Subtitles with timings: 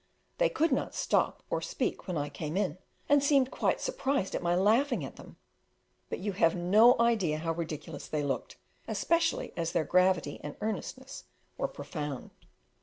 [0.39, 4.41] They could not stop or speak when I came in, and seemed quite surprised at
[4.41, 5.37] my laughing at them;
[6.09, 11.25] but you have no idea how ridiculous they looked, especially as their gravity and earnestness
[11.55, 12.31] were profound.